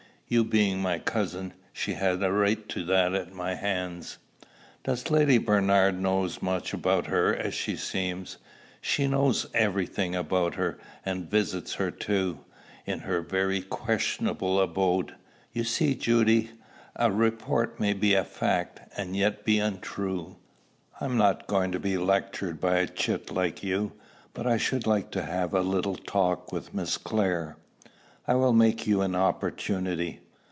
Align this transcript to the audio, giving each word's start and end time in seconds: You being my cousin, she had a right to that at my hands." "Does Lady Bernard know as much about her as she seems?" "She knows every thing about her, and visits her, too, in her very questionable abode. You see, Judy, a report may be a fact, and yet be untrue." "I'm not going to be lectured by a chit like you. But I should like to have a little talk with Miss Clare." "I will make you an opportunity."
You 0.33 0.45
being 0.45 0.81
my 0.81 0.97
cousin, 0.97 1.51
she 1.73 1.91
had 1.95 2.23
a 2.23 2.31
right 2.31 2.69
to 2.69 2.85
that 2.85 3.13
at 3.13 3.33
my 3.33 3.55
hands." 3.55 4.17
"Does 4.81 5.11
Lady 5.11 5.37
Bernard 5.37 5.99
know 5.99 6.23
as 6.23 6.41
much 6.41 6.71
about 6.73 7.07
her 7.07 7.35
as 7.35 7.53
she 7.53 7.75
seems?" 7.75 8.37
"She 8.79 9.07
knows 9.07 9.47
every 9.53 9.85
thing 9.85 10.15
about 10.15 10.55
her, 10.55 10.77
and 11.05 11.29
visits 11.29 11.73
her, 11.73 11.91
too, 11.91 12.39
in 12.85 12.99
her 12.99 13.19
very 13.19 13.61
questionable 13.61 14.61
abode. 14.61 15.15
You 15.51 15.65
see, 15.65 15.95
Judy, 15.95 16.51
a 16.95 17.11
report 17.11 17.77
may 17.77 17.91
be 17.91 18.13
a 18.13 18.23
fact, 18.23 18.79
and 18.95 19.17
yet 19.17 19.43
be 19.43 19.59
untrue." 19.59 20.37
"I'm 21.01 21.17
not 21.17 21.47
going 21.47 21.73
to 21.73 21.79
be 21.79 21.97
lectured 21.97 22.57
by 22.61 22.77
a 22.77 22.87
chit 22.87 23.31
like 23.33 23.63
you. 23.63 23.91
But 24.33 24.47
I 24.47 24.55
should 24.55 24.87
like 24.87 25.11
to 25.11 25.23
have 25.23 25.53
a 25.53 25.59
little 25.59 25.97
talk 25.97 26.53
with 26.53 26.73
Miss 26.73 26.97
Clare." 26.97 27.57
"I 28.27 28.35
will 28.35 28.53
make 28.53 28.85
you 28.87 29.01
an 29.01 29.15
opportunity." 29.15 30.19